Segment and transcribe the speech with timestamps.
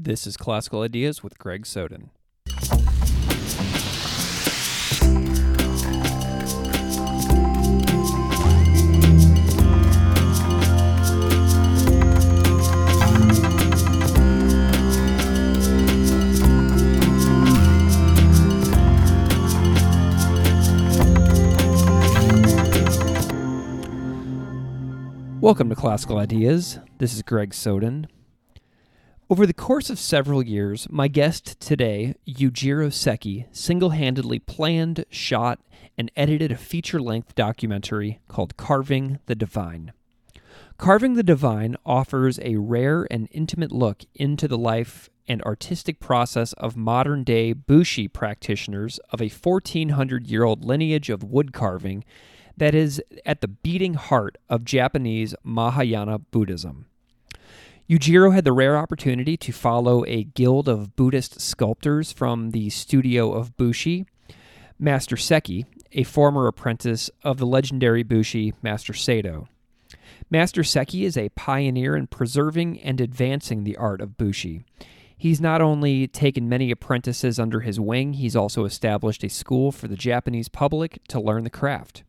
[0.00, 2.10] This is Classical Ideas with Greg Soden.
[25.40, 26.78] Welcome to Classical Ideas.
[26.98, 28.06] This is Greg Soden.
[29.30, 35.60] Over the course of several years, my guest today, Yujiro Seki, single handedly planned, shot,
[35.98, 39.92] and edited a feature length documentary called Carving the Divine.
[40.78, 46.54] Carving the Divine offers a rare and intimate look into the life and artistic process
[46.54, 52.02] of modern day Bushi practitioners of a 1400 year old lineage of wood carving
[52.56, 56.86] that is at the beating heart of Japanese Mahayana Buddhism.
[57.88, 63.32] Yujiro had the rare opportunity to follow a guild of Buddhist sculptors from the studio
[63.32, 64.04] of Bushi,
[64.78, 69.48] Master Seki, a former apprentice of the legendary Bushi Master Sado.
[70.28, 74.64] Master Seki is a pioneer in preserving and advancing the art of Bushi.
[75.16, 79.88] He's not only taken many apprentices under his wing, he's also established a school for
[79.88, 82.02] the Japanese public to learn the craft.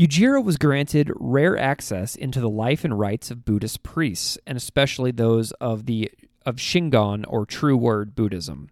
[0.00, 5.10] Yujiro was granted rare access into the life and rites of Buddhist priests, and especially
[5.10, 6.10] those of the
[6.46, 8.70] of Shingon or True Word Buddhism.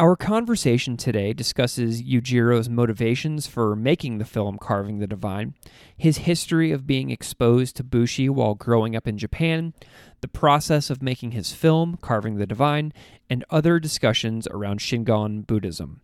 [0.00, 5.54] Our conversation today discusses Yujiro's motivations for making the film Carving the Divine,
[5.96, 9.74] his history of being exposed to Bushi while growing up in Japan,
[10.22, 12.92] the process of making his film Carving the Divine,
[13.30, 16.00] and other discussions around Shingon Buddhism.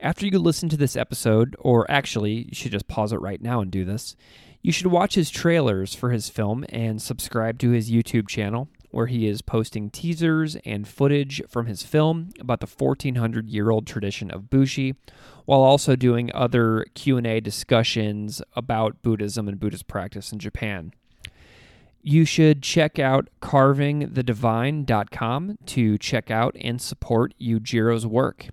[0.00, 3.60] After you listen to this episode, or actually, you should just pause it right now
[3.60, 4.14] and do this,
[4.62, 9.08] you should watch his trailers for his film and subscribe to his YouTube channel, where
[9.08, 14.30] he is posting teasers and footage from his film about the 1400 year old tradition
[14.30, 14.94] of Bushi,
[15.46, 20.92] while also doing other Q&A discussions about Buddhism and Buddhist practice in Japan.
[22.02, 28.50] You should check out carvingthedivine.com to check out and support Yujiro's work.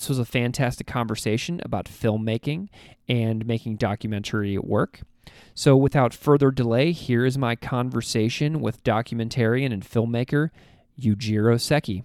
[0.00, 2.68] This was a fantastic conversation about filmmaking
[3.06, 5.02] and making documentary work.
[5.54, 10.48] So, without further delay, here is my conversation with documentarian and filmmaker
[10.98, 12.02] Yujiro Seki.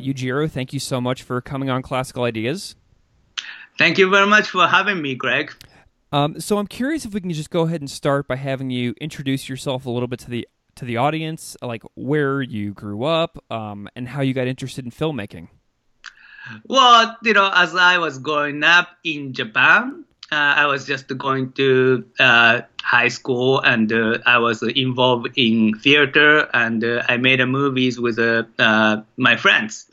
[0.00, 2.74] Yujiro, thank you so much for coming on Classical Ideas.
[3.78, 5.52] Thank you very much for having me, Greg.
[6.12, 8.94] Um, so I'm curious if we can just go ahead and start by having you
[9.00, 13.42] introduce yourself a little bit to the to the audience, like where you grew up
[13.50, 15.48] um, and how you got interested in filmmaking.
[16.66, 21.52] Well, you know, as I was growing up in Japan, uh, I was just going
[21.52, 27.44] to uh, high school and uh, I was involved in theater and uh, I made
[27.46, 29.86] movies with uh, uh, my friends.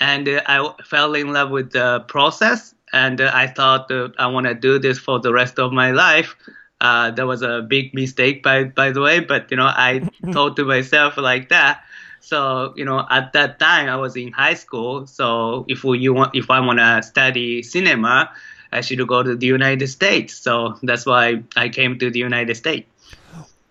[0.00, 4.46] And I fell in love with the process and uh, I thought uh, I want
[4.46, 6.36] to do this for the rest of my life.
[6.80, 9.18] Uh, that was a big mistake, by by the way.
[9.18, 11.82] But you know, I thought to myself like that.
[12.20, 15.06] So you know, at that time I was in high school.
[15.06, 18.30] So if you want, if I want to study cinema,
[18.70, 20.34] I should go to the United States.
[20.34, 22.86] So that's why I came to the United States.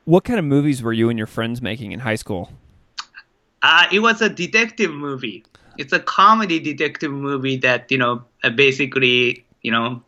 [0.03, 2.51] What kind of movies were you and your friends making in high school?
[3.61, 5.45] Uh, it was a detective movie
[5.77, 10.01] it's a comedy detective movie that you know basically you know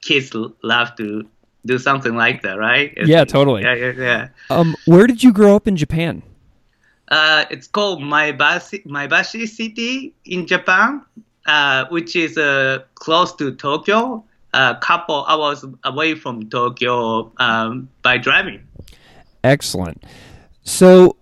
[0.00, 1.26] kids love to
[1.66, 2.92] do something like that, right?
[2.96, 3.62] It's, yeah, totally.
[3.62, 4.28] Yeah, yeah, yeah.
[4.50, 6.22] Um, where did you grow up in Japan?
[7.08, 11.02] Uh, it's called Maebashi, Maebashi City in Japan,
[11.46, 14.24] uh, which is uh, close to Tokyo.
[14.52, 18.62] A couple hours away from Tokyo um, by driving.
[19.42, 20.04] Excellent.
[20.62, 21.16] So,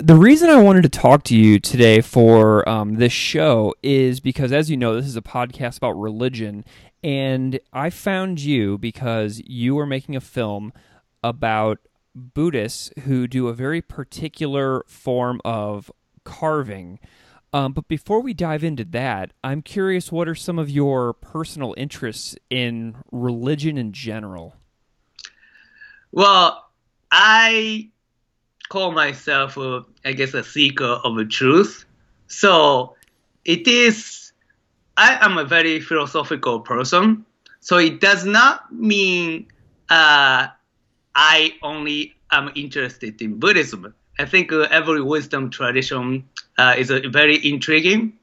[0.00, 4.50] the reason I wanted to talk to you today for um, this show is because,
[4.50, 6.64] as you know, this is a podcast about religion,
[7.04, 10.72] and I found you because you are making a film
[11.22, 11.80] about
[12.14, 15.92] Buddhists who do a very particular form of
[16.24, 16.98] carving.
[17.52, 21.74] Um, but before we dive into that, I'm curious what are some of your personal
[21.76, 24.56] interests in religion in general?
[26.10, 26.70] Well,
[27.10, 27.90] I
[28.70, 31.86] call myself, uh, I guess, a seeker of truth.
[32.28, 32.96] So
[33.44, 34.32] it is,
[34.96, 37.26] I am a very philosophical person.
[37.60, 39.48] So it does not mean
[39.90, 40.48] uh,
[41.16, 43.94] I only am interested in Buddhism.
[44.18, 46.28] I think uh, every wisdom tradition
[46.58, 48.14] uh, is uh, very intriguing.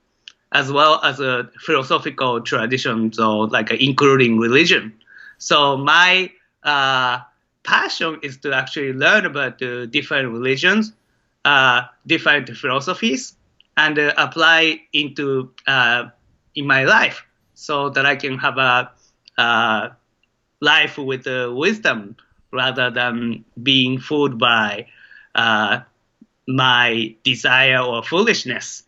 [0.54, 4.94] as well as a philosophical tradition, so like including religion.
[5.38, 6.32] So my
[6.64, 7.20] uh,
[7.68, 10.94] passion is to actually learn about the different religions,
[11.46, 13.36] uh, different philosophies,
[13.76, 16.06] and uh, apply into uh,
[16.56, 17.24] in my life
[17.54, 18.90] so that I can have a
[19.38, 19.90] uh,
[20.62, 22.16] life with uh, wisdom
[22.52, 24.88] rather than being fooled by
[25.36, 25.82] uh,
[26.48, 28.84] my desire or foolishness.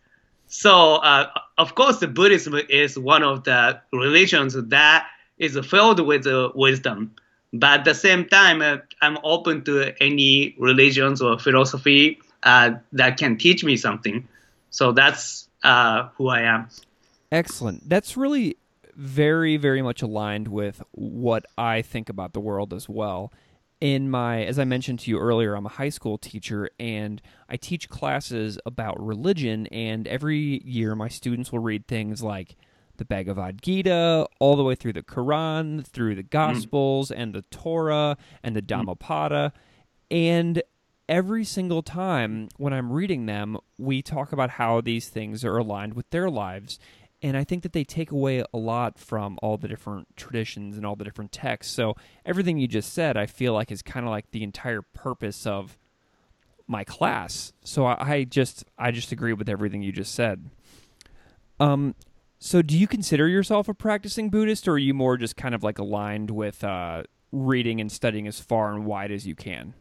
[0.48, 5.06] So, uh, of course, the Buddhism is one of the religions that
[5.38, 7.14] is filled with uh, wisdom.
[7.52, 13.16] But at the same time, uh, I'm open to any religions or philosophy uh, that
[13.16, 14.28] can teach me something.
[14.70, 16.68] So that's uh, who I am.
[17.32, 17.88] Excellent.
[17.88, 18.56] That's really
[18.94, 23.32] very, very much aligned with what I think about the world as well
[23.80, 27.56] in my as i mentioned to you earlier i'm a high school teacher and i
[27.56, 32.56] teach classes about religion and every year my students will read things like
[33.00, 37.20] the bhagavad gita all the way through the quran through the gospels mm.
[37.20, 38.66] and the torah and the mm.
[38.66, 39.52] dhammapada
[40.10, 40.62] and
[41.08, 45.94] every single time when i'm reading them we talk about how these things are aligned
[45.94, 46.78] with their lives
[47.22, 50.86] and I think that they take away a lot from all the different traditions and
[50.86, 51.72] all the different texts.
[51.72, 51.94] So
[52.24, 55.76] everything you just said, I feel like is kind of like the entire purpose of
[56.66, 57.52] my class.
[57.62, 60.48] So I, I, just I just agree with everything you just said.
[61.58, 61.94] Um,
[62.40, 65.62] so do you consider yourself a practicing Buddhist, or are you more just kind of
[65.62, 69.74] like aligned with uh, reading and studying as far and wide as you can?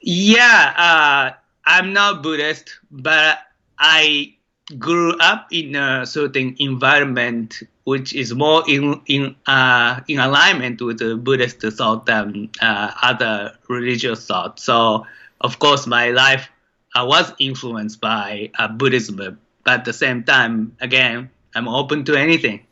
[0.00, 1.36] Yeah, uh,
[1.66, 3.40] I'm not Buddhist, but
[3.78, 4.34] I
[4.78, 11.00] grew up in a certain environment which is more in in uh, in alignment with
[11.00, 14.58] the Buddhist thought than uh, other religious thought.
[14.58, 15.06] So
[15.40, 16.48] of course, my life
[16.94, 22.16] uh, was influenced by uh, Buddhism, but at the same time, again, I'm open to
[22.16, 22.66] anything.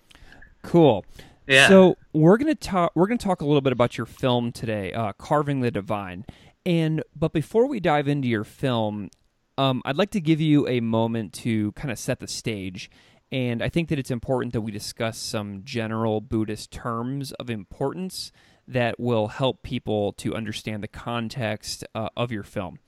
[0.62, 1.04] Cool.
[1.46, 1.68] Yeah.
[1.68, 2.92] So we're gonna talk.
[2.94, 6.24] We're gonna talk a little bit about your film today, uh, "Carving the Divine."
[6.64, 9.10] And but before we dive into your film,
[9.58, 12.90] um, I'd like to give you a moment to kind of set the stage.
[13.30, 18.30] And I think that it's important that we discuss some general Buddhist terms of importance
[18.68, 22.78] that will help people to understand the context uh, of your film,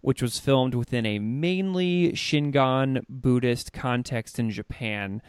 [0.00, 5.22] which was filmed within a mainly Shingon Buddhist context in Japan.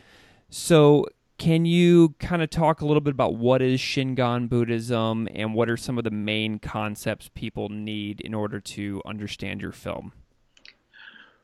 [0.49, 1.05] So,
[1.37, 5.69] can you kind of talk a little bit about what is Shingon Buddhism and what
[5.69, 10.13] are some of the main concepts people need in order to understand your film?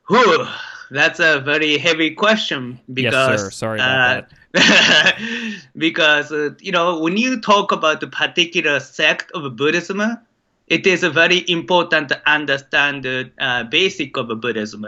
[0.07, 0.47] Whew,
[0.91, 3.49] that's a very heavy question because yes, sir.
[3.49, 5.61] sorry about uh, that.
[5.77, 10.01] because uh, you know when you talk about the particular sect of Buddhism,
[10.67, 14.85] it is a very important to understand the uh, basic of Buddhism.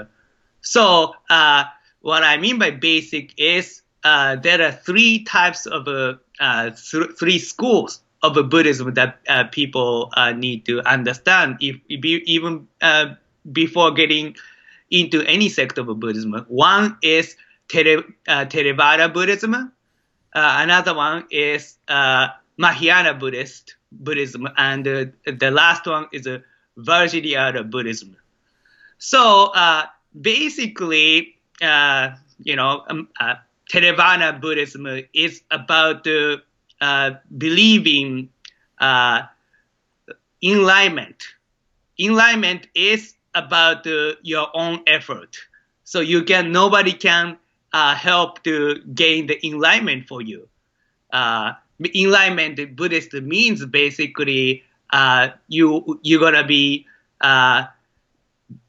[0.61, 1.63] So uh,
[2.01, 7.39] what I mean by basic is uh, there are three types of uh, th- three
[7.39, 9.19] schools of Buddhism that
[9.51, 12.67] people need to understand if, if even
[13.51, 14.35] before getting
[14.91, 16.33] into any sect of Buddhism.
[16.47, 17.35] One is
[17.69, 19.53] Tere, uh, Theravada Buddhism.
[19.55, 19.69] Uh,
[20.33, 22.27] another one is uh,
[22.57, 26.39] Mahayana Buddhist Buddhism, and uh, the last one is uh,
[26.77, 28.15] Vajrayana Buddhism.
[28.97, 29.86] So uh,
[30.19, 32.12] basically, uh,
[32.44, 33.36] you know, um, uh,
[33.71, 38.30] Theravada Buddhism is about uh, believing
[40.42, 41.23] enlightenment.
[41.99, 43.85] Enlightenment is about
[44.23, 45.37] your own effort.
[45.83, 47.37] So you can nobody can
[47.73, 50.47] help to gain the enlightenment for you.
[51.95, 56.86] Enlightenment Buddhist means basically uh, you you're gonna be
[57.21, 57.66] uh,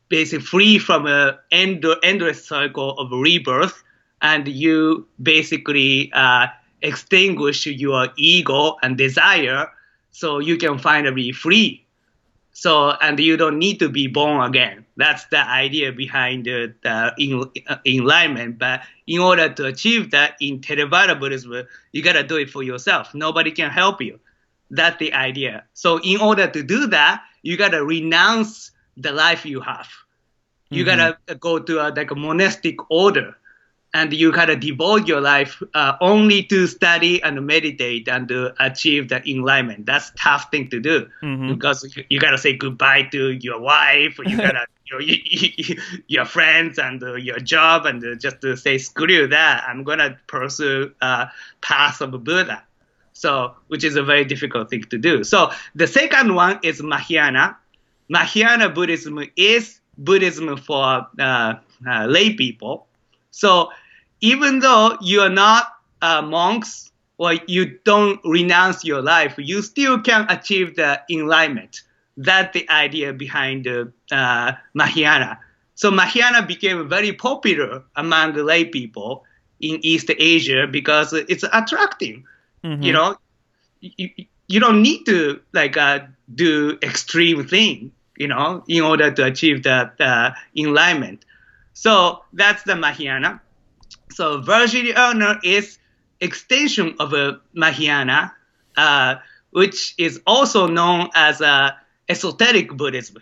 [0.09, 3.83] basically free from a end, endless cycle of rebirth,
[4.23, 6.49] and you basically uh,
[6.83, 9.69] extinguish your ego and desire,
[10.11, 11.87] so you can finally be free.
[12.53, 14.85] So, and you don't need to be born again.
[15.01, 18.59] That's the idea behind the, the in, uh, enlightenment.
[18.59, 23.15] But in order to achieve that in Theravada Buddhism, you gotta do it for yourself.
[23.15, 24.21] Nobody can help you.
[24.71, 25.65] That's the idea.
[25.75, 29.89] So, in order to do that, you gotta renounce the life you have.
[30.71, 30.99] You mm-hmm.
[30.99, 33.37] gotta go to a, like a monastic order
[33.93, 39.09] and you gotta devote your life uh, only to study and meditate and to achieve
[39.09, 39.87] the enlightenment.
[39.87, 41.55] That's tough thing to do mm-hmm.
[41.55, 45.03] because you, you, gotta say goodbye to your wife, you gotta your,
[46.09, 49.65] your friends and uh, your job, and uh, just to say screw that.
[49.67, 51.27] I'm gonna pursue uh,
[51.61, 52.63] path of Buddha.
[53.13, 55.25] So, which is a very difficult thing to do.
[55.25, 57.57] So, the second one is Mahayana.
[58.09, 61.55] Mahayana Buddhism is Buddhism for uh,
[61.87, 62.87] uh, lay people
[63.31, 63.71] So
[64.21, 70.01] even though you are not uh, monks or you don't renounce your life, you still
[70.01, 71.83] can achieve the enlightenment.
[72.21, 75.39] That's the idea behind the uh, Mahayana.
[75.75, 79.25] So Mahayana became very popular among the lay people
[79.61, 82.21] in East Asia because it's attractive.
[82.65, 82.83] Mhm.
[82.85, 83.17] You know,
[83.81, 84.11] you,
[84.49, 86.01] you don't need to like uh,
[86.35, 91.25] do extreme thing, you know, in order to achieve the uh, enlightenment.
[91.73, 93.41] So that's the Mahayana.
[94.13, 95.79] So Vajrayana is
[96.21, 98.35] extension of a Mahayana,
[98.77, 99.15] uh,
[99.53, 101.71] which is also known as uh,
[102.11, 103.19] esoteric Buddhism.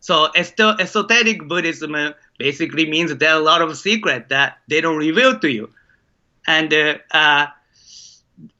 [0.00, 4.98] So esoteric Buddhism uh, basically means there are a lot of secrets that they don't
[4.98, 5.70] reveal to you.
[6.46, 7.46] And uh, uh,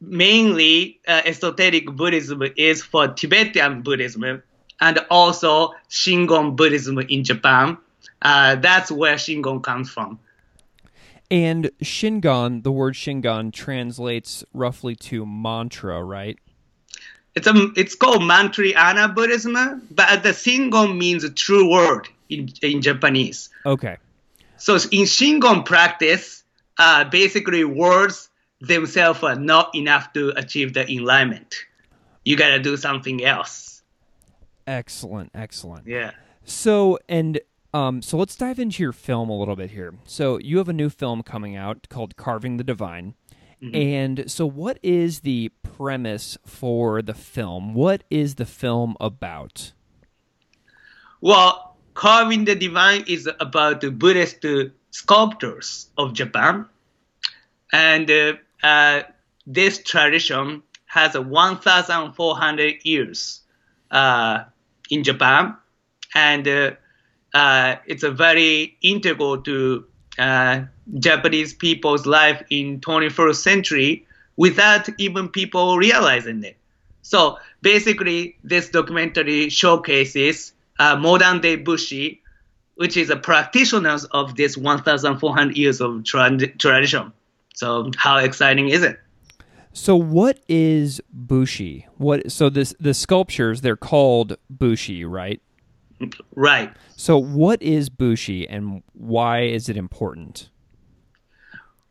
[0.00, 4.42] mainly uh, esoteric Buddhism is for Tibetan Buddhism
[4.80, 7.78] and also Shingon Buddhism in Japan.
[8.20, 10.18] Uh, that's where Shingon comes from.
[11.30, 16.38] And Shingon, the word Shingon translates roughly to mantra, right?
[17.36, 19.52] It's a, it's called Mantrayana Buddhism,
[19.90, 23.50] but the Shingon means a true word in, in Japanese.
[23.66, 23.98] Okay.
[24.56, 26.42] So in Shingon practice,
[26.78, 31.56] uh, basically words themselves are not enough to achieve the enlightenment.
[32.24, 33.82] You gotta do something else.
[34.66, 35.86] Excellent, excellent.
[35.86, 36.12] Yeah.
[36.44, 37.38] So, and
[37.74, 39.94] um, so let's dive into your film a little bit here.
[40.04, 43.14] So, you have a new film coming out called Carving the Divine.
[43.74, 47.74] And so, what is the premise for the film?
[47.74, 49.72] What is the film about?
[51.20, 54.44] Well, carving the divine is about the Buddhist
[54.90, 56.66] sculptors of Japan,
[57.72, 59.02] and uh, uh,
[59.46, 63.40] this tradition has 1,400 years
[63.90, 64.44] uh,
[64.90, 65.56] in Japan,
[66.14, 66.70] and uh,
[67.34, 69.84] uh, it's a very integral to
[70.18, 70.62] uh,
[70.98, 74.06] Japanese people's life in 21st century
[74.36, 76.56] without even people realizing it.
[77.02, 82.20] So basically, this documentary showcases uh, modern day Bushi,
[82.74, 87.12] which is a practitioners of this 1,400 years of tra- tradition.
[87.54, 88.98] So how exciting is it?
[89.72, 91.86] So, what is bushi?
[91.98, 92.32] What?
[92.32, 95.42] So, this the sculptures they're called bushi, right?
[96.34, 96.72] Right.
[96.96, 100.50] So, what is bushi, and why is it important?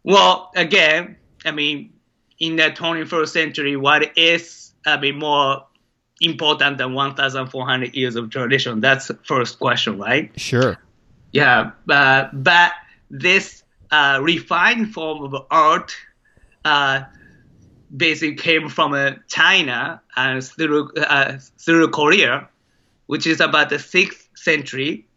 [0.04, 1.92] Well, again, I mean,
[2.40, 5.66] in the 21st century, what is I mean more
[6.22, 8.82] important than 1,400 years of tradition?
[8.82, 10.32] That's the first question, right?
[10.40, 10.78] Sure.
[11.32, 12.72] Yeah, but but
[13.10, 15.96] this uh, refined form of art
[16.64, 17.02] uh,
[17.96, 22.48] basically came from uh, China and through uh, through Korea,
[23.08, 25.08] which is about the sixth century,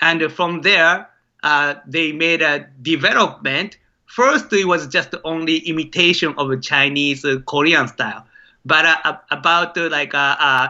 [0.00, 1.08] and from there
[1.42, 3.78] uh, they made a development.
[4.06, 8.26] First, it was just only imitation of a Chinese uh, Korean style,
[8.64, 10.68] but uh, about uh, like uh,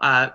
[0.00, 0.30] uh,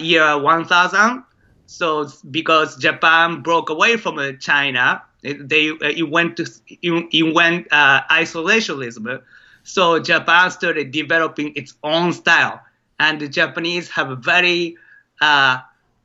[0.00, 1.22] year 1000
[1.68, 9.22] so because Japan broke away from China, it, they it went to it, went isolationism.
[9.64, 12.60] So Japan started developing its own style,
[13.00, 14.76] and the Japanese have a very
[15.20, 15.58] uh,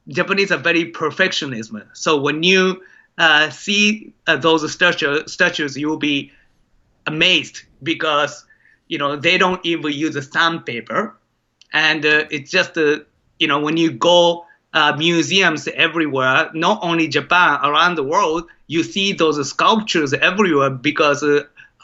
[0.07, 1.85] Japanese are very perfectionism.
[1.93, 2.81] So when you
[3.17, 6.31] uh, see uh, those statue, statues, you'll be
[7.05, 8.45] amazed because
[8.87, 11.15] you know they don't even use a sandpaper,
[11.73, 12.99] and uh, it's just uh,
[13.39, 18.83] you know when you go uh, museums everywhere, not only Japan, around the world, you
[18.83, 21.23] see those sculptures everywhere because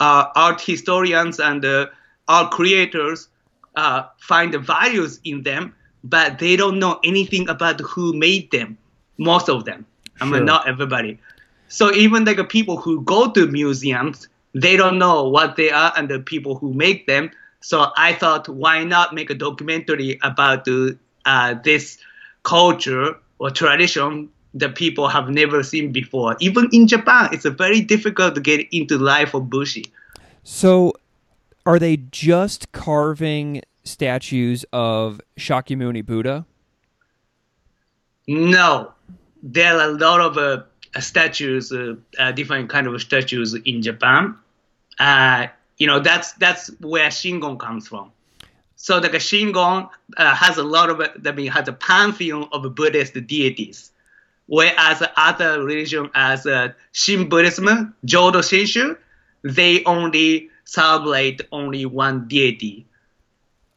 [0.00, 1.64] art historians and
[2.26, 3.28] art creators
[4.18, 5.74] find the values in them,
[6.08, 8.78] but they don't know anything about who made them.
[9.18, 9.86] Most of them,
[10.20, 10.36] I Sure.
[10.36, 11.18] mean, not everybody.
[11.68, 15.92] So even like uh, people who go to museums, they don't know what they are
[15.96, 17.30] and the people who make them.
[17.60, 20.92] So I thought, why not make a documentary about uh,
[21.26, 21.98] uh, this
[22.42, 26.36] culture or tradition that people have never seen before.
[26.40, 29.84] Even in Japan, it's a very difficult to get into life of Bushi.
[30.42, 30.94] So,
[31.66, 36.46] are they just carving statues of Shakyamuni Buddha?
[38.26, 38.92] No,
[39.42, 44.36] there are a lot of uh, statues, uh, uh, different kind of statues in Japan.
[44.98, 45.46] Uh,
[45.78, 48.12] you know, that's that's where Shingon comes from.
[48.76, 53.14] So the Shingon uh, has a lot of, I mean, has a pantheon of Buddhist
[53.26, 53.90] deities,
[54.46, 58.96] whereas other religion as uh, Shin Buddhism, Jodo Shinshu,
[59.42, 62.86] they only celebrate only one deity.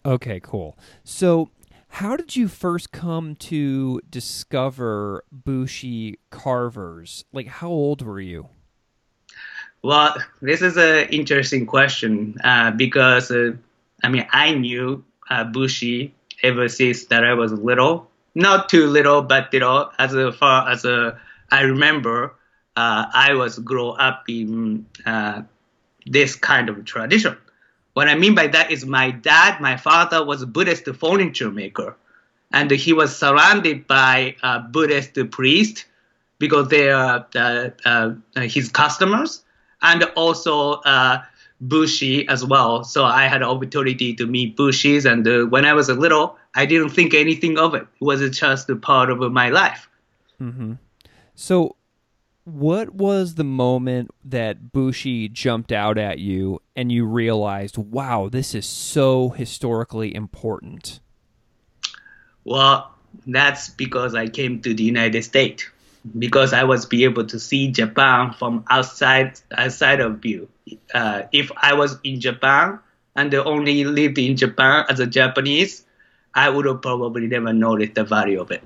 [0.05, 0.77] Okay, cool.
[1.03, 1.49] So,
[1.87, 7.25] how did you first come to discover Bushi carvers?
[7.33, 8.49] Like, how old were you?
[9.83, 13.53] Well, this is an interesting question uh, because uh,
[14.03, 19.23] I mean I knew uh, Bushi ever since that I was little, not too little,
[19.23, 22.35] but you know as far as I remember,
[22.75, 25.41] uh, I was grow up in uh,
[26.05, 27.37] this kind of tradition.
[27.93, 31.97] What I mean by that is my dad, my father was a Buddhist furniture maker,
[32.51, 35.85] and he was surrounded by uh, Buddhist priests
[36.39, 39.43] because they are uh, uh, his customers,
[39.81, 41.21] and also uh,
[41.59, 42.83] Bushi as well.
[42.83, 46.65] So I had opportunity to meet Bushis, and uh, when I was a little, I
[46.65, 47.83] didn't think anything of it.
[47.83, 49.87] It was just a part of my life.
[50.41, 50.73] Mm-hmm.
[51.35, 51.75] So
[52.43, 58.55] what was the moment that Bushi jumped out at you and you realized, wow, this
[58.55, 60.99] is so historically important?
[62.43, 62.91] Well,
[63.27, 65.65] that's because I came to the United States
[66.17, 70.49] because I was be able to see Japan from outside outside of view.
[70.93, 72.79] Uh, if I was in Japan
[73.15, 75.85] and only lived in Japan as a Japanese,
[76.33, 78.63] I would have probably never noticed the value of it.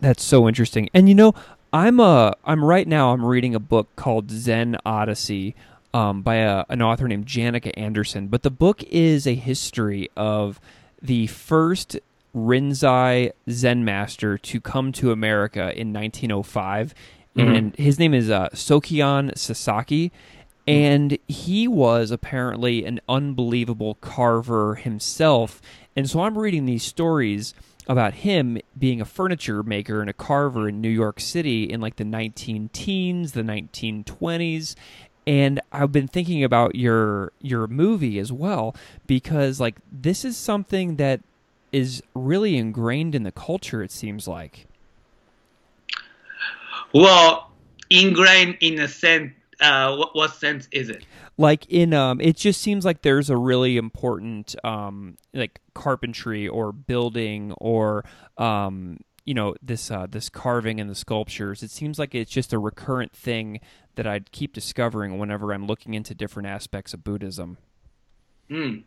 [0.00, 0.88] That's so interesting.
[0.92, 1.34] And you know,
[1.74, 5.56] I'm uh I'm right now I'm reading a book called Zen Odyssey
[5.92, 8.28] um, by a, an author named Janica Anderson.
[8.28, 10.60] But the book is a history of
[11.02, 11.98] the first
[12.32, 16.94] Rinzai Zen master to come to America in 1905,
[17.36, 17.52] mm-hmm.
[17.52, 20.12] and his name is uh, Sokei-an Sasaki.
[20.68, 25.60] And he was apparently an unbelievable carver himself.
[25.96, 27.52] And so I'm reading these stories
[27.86, 31.96] about him being a furniture maker and a carver in New York City in like
[31.96, 34.74] the 19 teens, the 1920s.
[35.26, 38.74] And I've been thinking about your your movie as well
[39.06, 41.20] because like this is something that
[41.72, 44.66] is really ingrained in the culture it seems like.
[46.92, 47.50] Well,
[47.90, 49.32] ingrained in a sense
[49.64, 51.04] uh, what, what sense is it?
[51.36, 56.70] like in um it just seems like there's a really important um like carpentry or
[56.70, 58.04] building or
[58.38, 62.52] um you know this uh this carving and the sculptures it seems like it's just
[62.52, 63.58] a recurrent thing
[63.96, 67.58] that I'd keep discovering whenever I'm looking into different aspects of Buddhism.
[68.50, 68.84] Mm.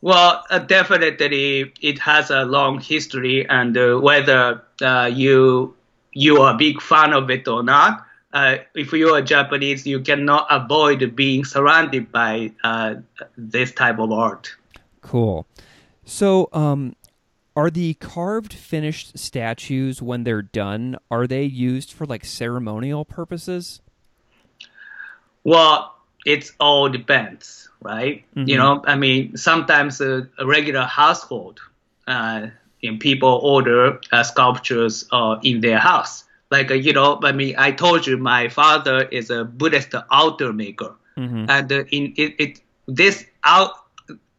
[0.00, 5.74] Well, uh, definitely, it has a long history, and uh, whether uh, you
[6.12, 10.00] you are a big fan of it or not, uh, if you are Japanese, you
[10.00, 12.96] cannot avoid being surrounded by uh,
[13.36, 14.54] this type of art.
[15.00, 15.46] Cool.
[16.04, 16.94] So, um,
[17.56, 23.80] are the carved finished statues when they're done are they used for like ceremonial purposes?
[25.42, 28.24] Well, it all depends, right?
[28.36, 28.48] Mm-hmm.
[28.48, 31.60] You know, I mean, sometimes a, a regular household,
[32.06, 32.48] uh,
[33.00, 38.06] people order uh, sculptures uh, in their house like you know i mean i told
[38.06, 40.94] you my father is a buddhist altar maker.
[41.16, 41.46] Mm-hmm.
[41.48, 43.72] and uh, in it, it, this out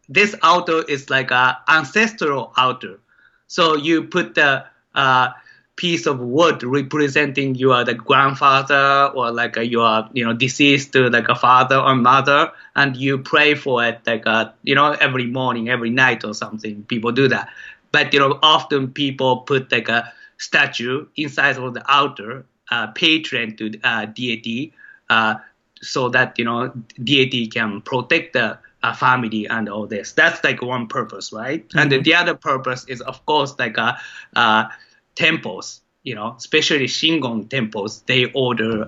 [0.10, 3.00] this altar is like a ancestral altar.
[3.48, 5.30] So you put the uh,
[5.76, 11.30] piece of wood representing your the grandfather or like a, your you know deceased like
[11.30, 15.69] a father or mother and you pray for it like uh, you know every morning
[15.69, 16.84] every night or something.
[16.84, 17.50] People do that.
[17.91, 23.56] But you know often people put like a statue inside of the altar, uh, patron
[23.58, 24.73] to uh, deity,
[25.10, 25.36] uh,
[25.82, 26.73] so that you know
[27.04, 30.13] deity can protect the uh, family and all this.
[30.13, 31.67] That's like one purpose, right?
[31.69, 31.80] Mm-hmm.
[31.93, 33.93] And the other purpose is of course like uh,
[34.36, 34.69] uh,
[35.15, 35.82] temples.
[36.04, 38.88] You know, especially Shingon temples, they order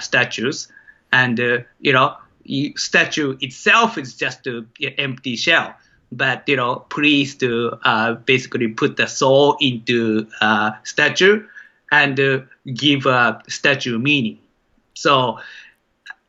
[0.00, 0.68] statues,
[1.12, 1.36] and
[1.80, 2.16] you know,
[2.76, 5.74] statue itself is just an empty shell
[6.10, 11.44] but you know please to uh, basically put the soul into uh, statue
[11.90, 12.40] and uh,
[12.74, 14.38] give a statue meaning.
[14.94, 15.38] So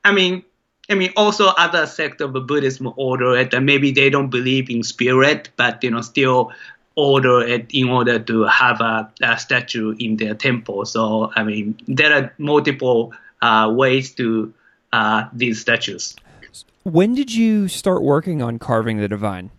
[0.03, 0.43] i mean
[0.89, 4.83] i mean also other sect of buddhism order it and maybe they don't believe in
[4.83, 6.51] spirit but you know still
[6.95, 10.85] order it in order to have a, a statue in their temple.
[10.85, 14.53] So i mean there are multiple uh, ways to
[14.91, 16.15] uh, these statues.
[16.83, 19.51] When did you start working on carving the divine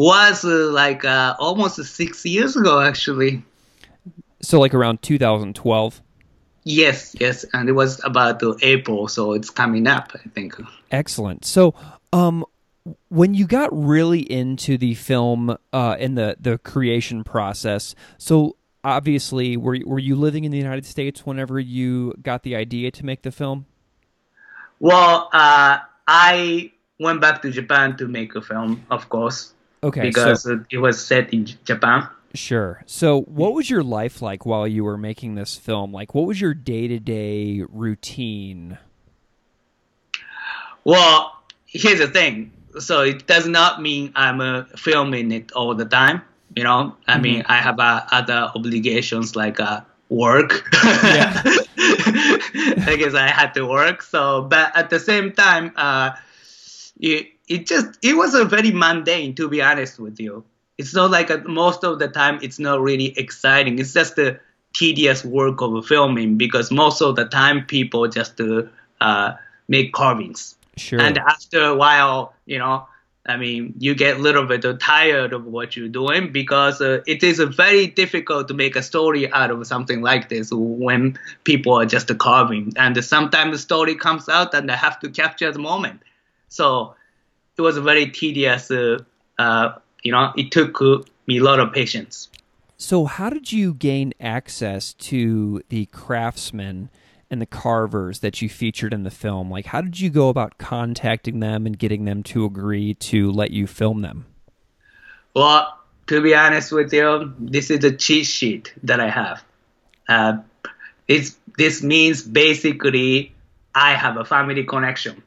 [0.00, 3.42] was uh, like uh, almost six years ago, actually.
[4.40, 6.00] So, like around 2012.
[6.64, 10.54] Yes, yes, and it was about uh, April, so it's coming up, I think.
[10.90, 11.44] Excellent.
[11.44, 11.74] So,
[12.14, 12.46] um,
[13.10, 19.58] when you got really into the film uh, and the the creation process, so obviously,
[19.58, 23.20] were were you living in the United States whenever you got the idea to make
[23.20, 23.66] the film?
[24.78, 29.52] Well, uh, I went back to Japan to make a film, of course.
[29.82, 32.08] Okay, because so, it was set in Japan.
[32.34, 32.82] Sure.
[32.86, 35.92] So, what was your life like while you were making this film?
[35.92, 38.78] Like, what was your day to day routine?
[40.84, 41.32] Well,
[41.66, 42.52] here's the thing.
[42.78, 46.22] So it does not mean I'm uh, filming it all the time.
[46.54, 47.22] You know, I mm-hmm.
[47.22, 50.68] mean, I have uh, other obligations like uh, work.
[50.72, 51.42] Yeah.
[51.76, 54.02] I guess I had to work.
[54.02, 56.10] So, but at the same time, uh,
[57.50, 60.44] it, just it was a very mundane, to be honest with you.
[60.78, 63.78] It's not like a, most of the time it's not really exciting.
[63.78, 64.40] It's just the
[64.72, 68.40] tedious work of filming because most of the time people just
[69.00, 69.32] uh,
[69.68, 70.54] make carvings.
[70.76, 71.00] Sure.
[71.00, 72.86] And after a while, you know,
[73.26, 77.22] I mean, you get a little bit tired of what you're doing because uh, it
[77.22, 81.84] is very difficult to make a story out of something like this when people are
[81.84, 82.72] just carving.
[82.76, 86.02] And sometimes the story comes out and they have to capture the moment.
[86.48, 86.94] So
[87.60, 88.70] it was very tedious.
[88.70, 88.98] Uh,
[89.38, 90.80] uh, you know, it took
[91.26, 92.28] me a lot of patience.
[92.78, 96.88] So, how did you gain access to the craftsmen
[97.30, 99.50] and the carvers that you featured in the film?
[99.50, 103.50] Like, how did you go about contacting them and getting them to agree to let
[103.50, 104.24] you film them?
[105.34, 109.44] Well, to be honest with you, this is a cheat sheet that I have.
[110.08, 110.38] Uh,
[111.06, 113.34] it's, this means basically
[113.74, 115.22] I have a family connection.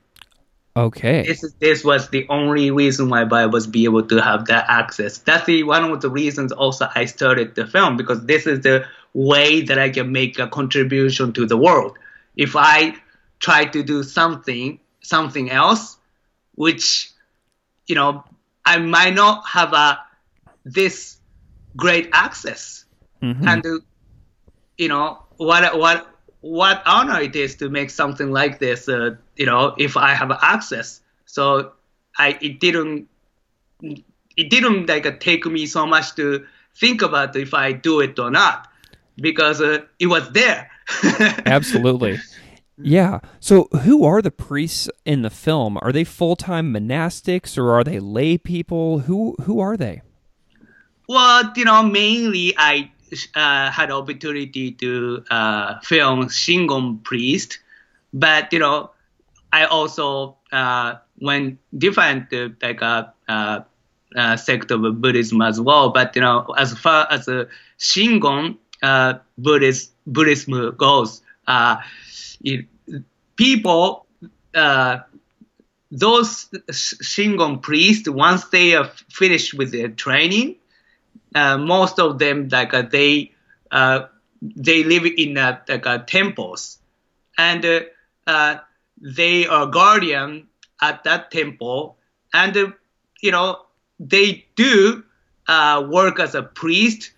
[0.75, 1.23] Okay.
[1.23, 4.65] This is, this was the only reason why I was be able to have that
[4.67, 5.19] access.
[5.19, 8.85] That's the one of the reasons also I started the film because this is the
[9.13, 11.97] way that I can make a contribution to the world.
[12.35, 12.95] If I
[13.39, 15.97] try to do something something else,
[16.55, 17.11] which
[17.85, 18.23] you know
[18.65, 19.99] I might not have a
[20.65, 21.17] this
[21.77, 22.85] great access,
[23.21, 23.47] mm-hmm.
[23.47, 23.63] and
[24.79, 26.12] you know what what
[26.43, 28.89] what honor it is to make something like this.
[28.89, 30.99] Uh, you know, if I have access.
[31.25, 31.71] So
[32.17, 33.07] I it didn't
[33.81, 38.29] it didn't like take me so much to think about if I do it or
[38.29, 38.67] not
[39.15, 40.69] because uh, it was there.
[41.45, 42.19] Absolutely.
[42.77, 43.19] Yeah.
[43.39, 45.77] So, who are the priests in the film?
[45.81, 48.99] Are they full time monastics or are they lay people?
[48.99, 50.01] Who who are they?
[51.07, 52.91] Well, you know, mainly I
[53.35, 57.59] uh, had opportunity to uh, film Shingon priest,
[58.13, 58.91] but you know,
[59.51, 63.61] I also uh, went different uh, like a uh,
[64.15, 65.89] uh, sect of Buddhism as well.
[65.89, 67.45] But you know, as far as uh,
[67.79, 68.57] Shingon
[69.37, 71.21] Buddhist Buddhism goes,
[72.43, 72.65] it,
[73.35, 74.05] people
[75.91, 80.55] those Shingon priests, once they are finished with their training,
[81.35, 83.31] uh, most of them like uh, they
[83.71, 84.07] uh,
[84.41, 86.79] they live in like temples,
[87.37, 87.63] and
[89.01, 90.47] they are guardian
[90.81, 91.97] at that temple,
[92.33, 92.73] and
[93.21, 93.59] you know
[93.99, 95.03] they do
[95.47, 97.11] work as a priest,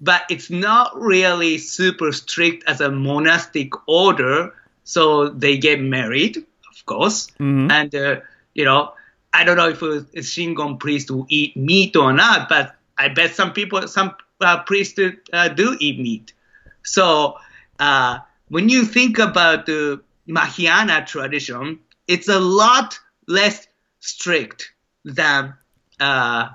[0.00, 4.54] but it's not really super strict as a monastic order.
[4.84, 7.70] So they get married, of course, mm-hmm.
[7.70, 8.22] and
[8.54, 8.94] you know
[9.32, 13.34] I don't know if a Shingon priest will eat meat or not, but I bet
[13.34, 15.00] some people, some uh, priests
[15.32, 16.34] uh, do eat meat.
[16.82, 17.38] So
[17.78, 23.66] uh, when you think about the Mahayana tradition, it's a lot less
[24.00, 24.72] strict
[25.06, 25.54] than,
[25.98, 26.50] uh,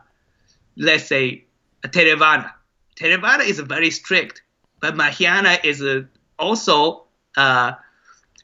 [0.77, 1.45] let's say,
[1.81, 2.51] Theravada.
[2.95, 4.43] Theravada is very strict,
[4.81, 6.03] but Mahayana is uh,
[6.37, 7.05] also
[7.37, 7.71] uh,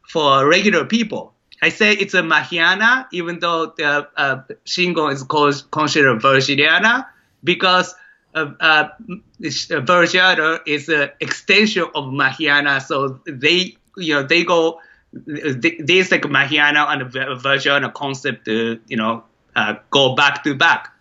[0.07, 1.35] for regular people.
[1.61, 4.07] I say it's a Mahayana, even though the
[4.65, 7.05] Shingon is called, considered Vajrayana,
[7.43, 7.95] because
[8.34, 8.89] uh, uh,
[9.41, 14.80] Vajrayana is an extension of Mahayana, so they you know they go
[15.13, 19.23] there's like Mahayana and Vajrayana concept uh, you know
[19.56, 20.93] uh, go back to back.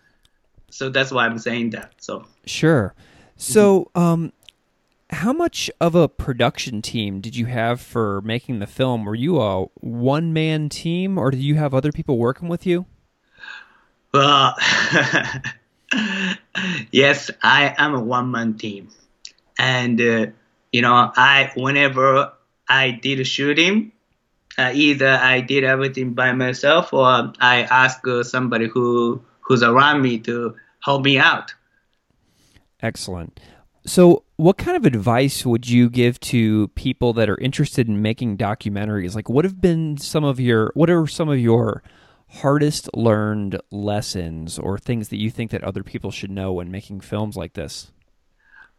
[0.69, 1.93] So that's why I'm saying that.
[1.99, 2.93] So sure.
[3.37, 4.33] So um,
[5.09, 9.05] how much of a production team did you have for making the film?
[9.05, 12.85] Were you a one man team, or did you have other people working with you?
[14.13, 14.55] Well.
[16.91, 18.89] yes, I am a one man team,
[19.57, 20.27] and uh,
[20.71, 22.31] you know, I whenever
[22.67, 23.91] I did a shooting,
[24.57, 30.01] uh, either I did everything by myself or I ask uh, somebody who who's around
[30.01, 31.53] me to help me out.
[32.81, 33.39] Excellent.
[33.85, 38.37] So, what kind of advice would you give to people that are interested in making
[38.37, 39.15] documentaries?
[39.15, 41.83] Like, what have been some of your what are some of your
[42.35, 47.01] hardest learned lessons or things that you think that other people should know when making
[47.01, 47.91] films like this?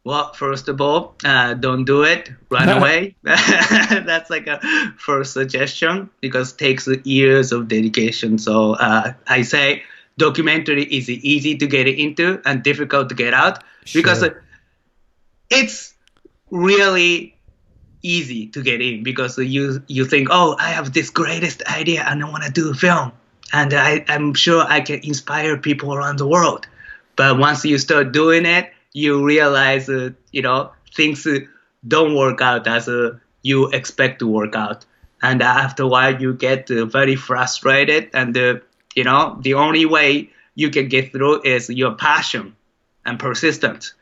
[0.04, 2.30] Well, first of all, uh, don't do it.
[2.50, 3.14] Run away.
[3.22, 4.60] That's like a
[4.98, 8.38] first suggestion because it takes years of dedication.
[8.38, 9.84] So uh, I say
[10.18, 14.02] documentary is easy to get into and difficult to get out sure.
[14.02, 14.24] because
[15.50, 15.94] it's
[16.50, 17.36] really
[18.02, 22.22] easy to get in because you you think, oh, I have this greatest idea and
[22.22, 23.12] I want to do a film,
[23.52, 26.66] and I, I'm sure I can inspire people around the world.
[27.16, 31.26] But once you start doing it, you realize, uh, you know, things
[31.86, 34.84] don't work out as uh, you expect to work out,
[35.20, 38.56] and after a while you get uh, very frustrated, and uh,
[38.94, 42.54] you know the only way you can get through is your passion
[43.04, 43.94] and persistence,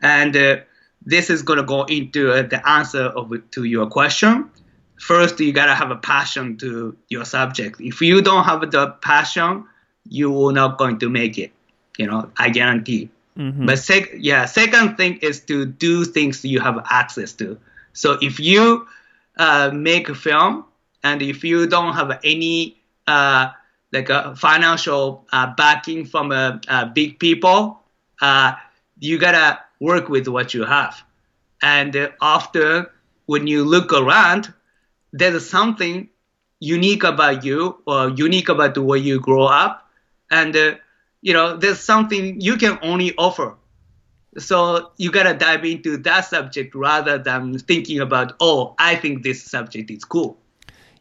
[0.00, 0.56] and uh,
[1.04, 4.50] this is going to go into uh, the answer of to your question.
[4.98, 7.80] First, you gotta have a passion to your subject.
[7.80, 9.64] If you don't have the passion,
[10.08, 11.52] you are not going to make it.
[11.98, 13.10] You know, I guarantee.
[13.38, 13.66] Mhm.
[13.66, 17.58] But sec- yeah, second thing is to do things you have access to.
[17.92, 18.86] So if you
[19.36, 20.64] uh, make a film
[21.02, 23.50] and if you don't have any uh,
[23.92, 27.80] like a financial uh, backing from uh, uh, big people,
[28.20, 28.52] uh,
[28.98, 31.02] you gotta work with what you have.
[31.62, 32.90] And uh, after
[33.26, 34.52] when you look around,
[35.12, 36.08] there's something
[36.60, 39.88] unique about you or unique about the way you grow up,
[40.30, 40.74] and uh,
[41.22, 43.54] you know there's something you can only offer.
[44.38, 49.42] So you gotta dive into that subject rather than thinking about, oh, I think this
[49.42, 50.38] subject is cool.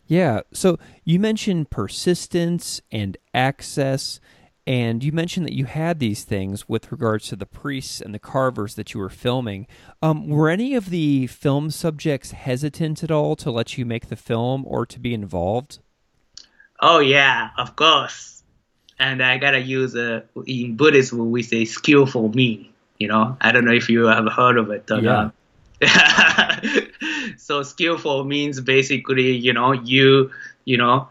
[0.07, 0.41] Yeah.
[0.53, 4.19] So you mentioned persistence and access,
[4.67, 8.19] and you mentioned that you had these things with regards to the priests and the
[8.19, 9.67] carvers that you were filming.
[10.01, 14.15] Um, were any of the film subjects hesitant at all to let you make the
[14.15, 15.79] film or to be involved?
[16.81, 18.43] Oh yeah, of course.
[18.97, 22.69] And I gotta use a in Buddhism we say skillful mean.
[22.97, 25.29] You know, I don't know if you have heard of it or Yeah.
[25.29, 25.33] not.
[27.37, 30.31] so skillful means basically, you know, you
[30.63, 31.07] you know,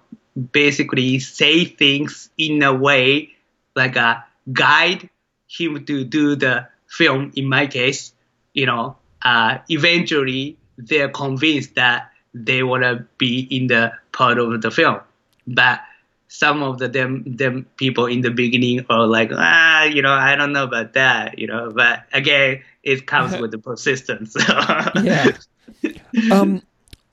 [0.52, 3.33] basically say things in a way
[3.74, 5.08] like a guide
[5.48, 7.32] him to do the film.
[7.36, 8.12] In my case,
[8.52, 14.70] you know, uh, eventually they're convinced that they wanna be in the part of the
[14.70, 15.00] film
[15.46, 15.80] but
[16.28, 20.34] some of the them them people in the beginning are like ah you know I
[20.36, 24.36] don't know about that you know but again it comes with the persistence
[25.02, 25.30] Yeah.
[26.30, 26.62] Um,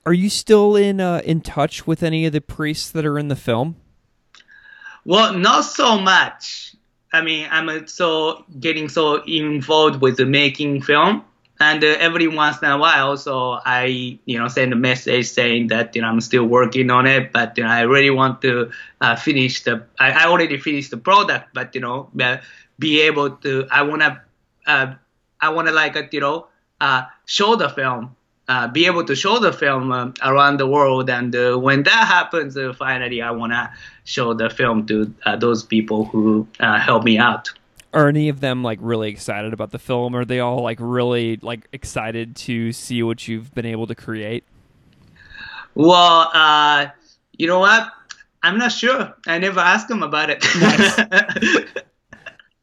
[0.04, 3.28] are you still in uh, in touch with any of the priests that are in
[3.28, 3.76] the film?
[5.04, 6.74] Well not so much.
[7.12, 11.24] I mean I'm uh, so getting so involved with making film
[11.60, 15.68] and uh, every once in a while so I you know send a message saying
[15.68, 18.70] that you know I'm still working on it but you know I really want to
[19.00, 22.38] uh, finish the I, I already finished the product but you know uh,
[22.78, 24.20] be able to I want to
[24.66, 24.94] uh,
[25.40, 26.48] I want to like you know
[26.80, 28.16] uh, show the film
[28.48, 32.06] uh, be able to show the film um, around the world and uh, when that
[32.06, 33.70] happens uh, finally I want to
[34.04, 37.50] show the film to uh, those people who uh, help me out
[37.94, 40.16] Are any of them like really excited about the film?
[40.16, 44.44] Are they all like really like excited to see what you've been able to create?
[45.74, 46.86] Well, uh,
[47.36, 47.88] you know what?
[48.42, 49.14] I'm not sure.
[49.26, 50.44] I never asked them about it.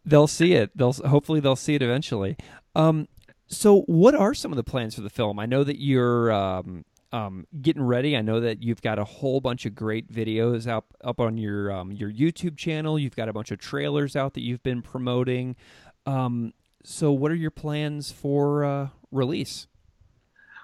[0.05, 0.71] They'll see it.
[0.75, 2.35] They'll hopefully they'll see it eventually.
[2.75, 3.07] Um,
[3.49, 5.39] so what are some of the plans for the film?
[5.39, 8.15] I know that you're um, um, getting ready.
[8.15, 11.71] I know that you've got a whole bunch of great videos up up on your
[11.71, 12.97] um, your YouTube channel.
[12.97, 15.55] You've got a bunch of trailers out that you've been promoting.
[16.05, 19.67] Um, so what are your plans for uh, release?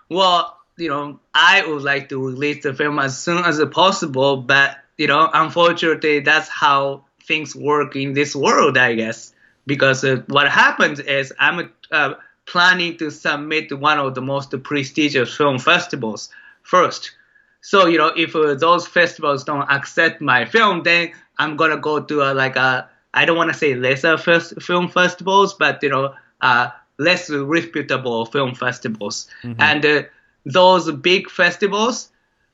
[0.09, 4.77] well, you know, I would like to release the film as soon as possible, but
[4.97, 9.33] you know, unfortunately, that's how things work in this world, I guess.
[9.65, 12.13] Because uh, what happens is I'm uh,
[12.45, 16.29] planning to submit to one of the most prestigious film festivals
[16.63, 17.11] first.
[17.61, 21.99] So you know, if uh, those festivals don't accept my film, then I'm gonna go
[22.01, 25.89] to uh, like a I don't want to say lesser fest- film festivals, but you
[25.89, 29.27] know, uh, less reputable film festivals.
[29.57, 30.03] And uh,
[30.45, 32.09] those big festivals,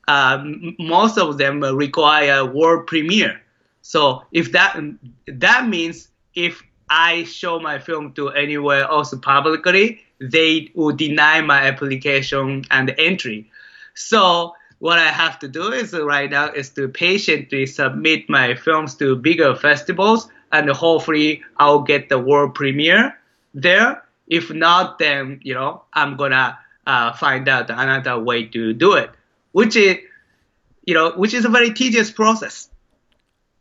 [0.08, 3.40] um, most of them require world premiere.
[3.82, 4.78] So if that
[5.26, 11.62] that means if I show my film to anywhere else publicly, they will deny my
[11.64, 13.50] application and entry.
[13.94, 18.94] So what I have to do is right now is to patiently submit my films
[18.96, 23.16] to bigger festivals, and hopefully I'll get the world premiere
[23.54, 24.02] there.
[24.28, 29.10] If not, then you know I'm gonna uh, find out another way to do it,
[29.52, 29.96] which is
[30.84, 32.68] you know which is a very tedious process.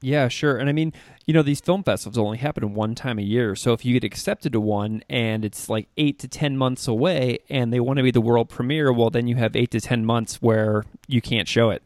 [0.01, 0.57] Yeah, sure.
[0.57, 0.91] And I mean,
[1.31, 3.55] you know, these film festivals only happen one time a year.
[3.55, 7.39] So if you get accepted to one and it's like eight to 10 months away
[7.49, 10.05] and they want to be the world premiere, well, then you have eight to 10
[10.05, 11.83] months where you can't show it.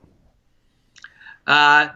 [1.45, 1.89] Uh,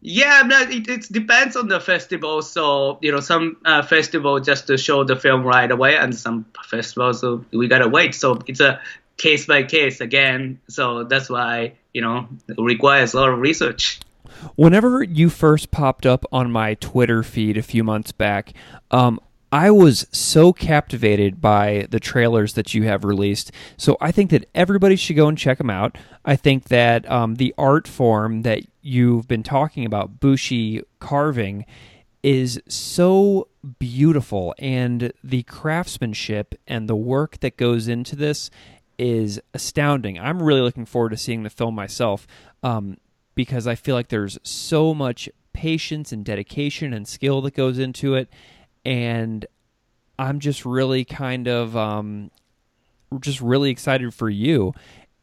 [0.00, 2.42] yeah, no, it, it depends on the festival.
[2.42, 6.46] So you know, some uh, festival just to show the film right away, and some
[6.64, 8.12] festivals uh, we gotta wait.
[8.16, 8.80] So it's a
[9.18, 10.58] case by case again.
[10.68, 14.00] So that's why you know it requires a lot of research.
[14.54, 18.52] Whenever you first popped up on my Twitter feed a few months back,
[18.90, 19.20] um,
[19.52, 23.52] I was so captivated by the trailers that you have released.
[23.76, 25.96] So I think that everybody should go and check them out.
[26.24, 31.64] I think that um, the art form that you've been talking about, Bushi carving,
[32.22, 33.46] is so
[33.78, 38.50] beautiful, and the craftsmanship and the work that goes into this
[38.98, 40.18] is astounding.
[40.18, 42.26] I'm really looking forward to seeing the film myself
[42.62, 42.96] um,
[43.36, 48.14] because I feel like there's so much patience and dedication and skill that goes into
[48.14, 48.28] it
[48.84, 49.46] and
[50.18, 52.30] I'm just really kind of um,
[53.20, 54.72] just really excited for you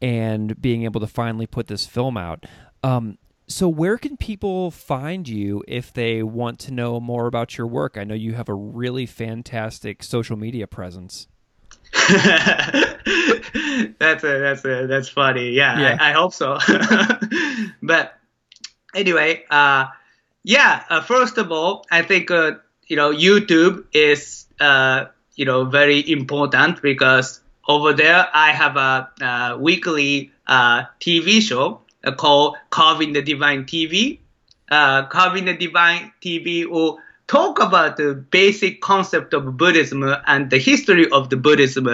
[0.00, 2.46] and being able to finally put this film out.
[2.82, 7.66] Um, so, where can people find you if they want to know more about your
[7.66, 7.98] work?
[7.98, 11.26] I know you have a really fantastic social media presence.
[13.98, 15.50] that's a, that's a, that's funny.
[15.50, 15.96] Yeah, yeah.
[16.00, 16.58] I, I, hope so.
[17.82, 18.18] but
[18.94, 19.86] anyway, uh,
[20.42, 20.84] yeah.
[20.90, 22.52] Uh, first of all, I think uh,
[22.86, 29.56] you know, YouTube is, uh, you know, very important because over there I have a,
[29.58, 31.80] weekly uh, TV show
[32.16, 34.18] called Carving the Divine TV.
[34.70, 40.58] Uh, Carving the Divine TV will talk about the basic concept of Buddhism and the
[40.58, 41.88] history of the Buddhism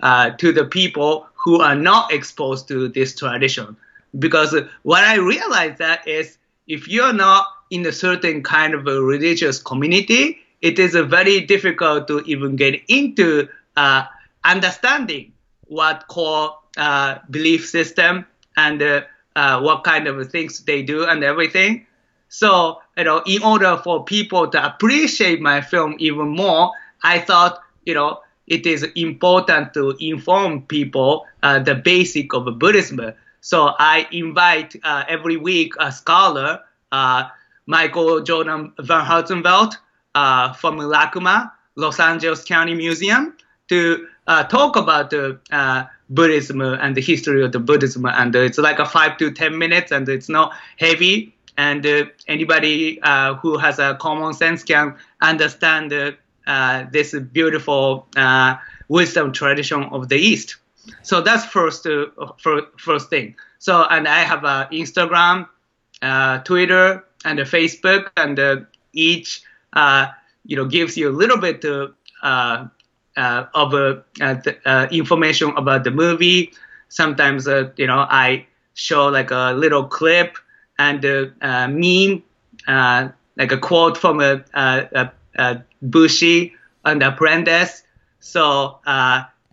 [0.00, 3.76] uh, to the people who are not exposed to this tradition.
[4.18, 9.02] Because what I realized that is if you're not in a certain kind of a
[9.02, 14.04] religious community, it is very difficult to even get into uh,
[14.44, 15.32] understanding
[15.66, 19.02] what core uh, belief system and uh,
[19.36, 21.86] uh, what kind of things they do and everything.
[22.34, 26.72] So, you know, in order for people to appreciate my film even more,
[27.04, 33.12] I thought, you know, it is important to inform people uh, the basic of Buddhism.
[33.40, 36.58] So I invite uh, every week a scholar,
[36.90, 37.28] uh,
[37.66, 39.74] Michael Jordan Van Herzenveld,
[40.16, 43.36] uh, from LACMA, Los Angeles County Museum,
[43.68, 48.04] to uh, talk about the uh, Buddhism and the history of the Buddhism.
[48.06, 51.30] And it's like a five to ten minutes, and it's not heavy.
[51.56, 55.92] And uh, anybody uh, who has a common sense can understand
[56.46, 58.06] uh, this beautiful
[58.88, 60.56] wisdom tradition of the East.
[61.02, 61.86] So that's first
[62.76, 63.36] first thing.
[63.58, 65.48] So and I have uh, Instagram,
[66.02, 70.08] uh, Twitter, and uh, Facebook, and each uh,
[70.44, 72.66] you know gives you a little bit of uh,
[73.16, 74.04] uh, of
[74.92, 76.52] information about the movie.
[76.88, 80.36] Sometimes you know I show like a little clip
[80.78, 82.22] and a meme,
[83.36, 86.52] like a quote from a, a, a Busshi
[86.84, 87.82] and Apprentice.
[88.20, 88.80] So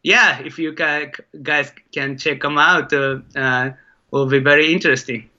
[0.04, 3.72] yeah, if you guys can check them out, uh,
[4.12, 5.30] will be very interesting.